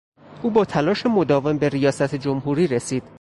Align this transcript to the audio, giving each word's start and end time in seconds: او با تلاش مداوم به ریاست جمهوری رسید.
او 0.43 0.49
با 0.51 0.65
تلاش 0.65 1.05
مداوم 1.05 1.57
به 1.57 1.69
ریاست 1.69 2.15
جمهوری 2.15 2.67
رسید. 2.67 3.03